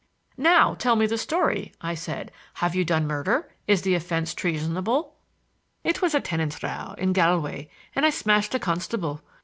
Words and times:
"Now 0.39 0.73
tell 0.79 0.95
me 0.95 1.05
the 1.05 1.19
story," 1.19 1.73
I 1.79 1.93
said. 1.93 2.31
"Have 2.55 2.73
you 2.73 2.83
done 2.83 3.05
murder? 3.05 3.51
Is 3.67 3.83
the 3.83 3.93
offense 3.93 4.33
treasonable?" 4.33 5.13
"It 5.83 6.01
was 6.01 6.15
a 6.15 6.19
tenants' 6.19 6.63
row 6.63 6.95
in 6.97 7.13
Galway, 7.13 7.67
and 7.95 8.03
I 8.03 8.09
smashed 8.09 8.55
a 8.55 8.59
constable. 8.59 9.21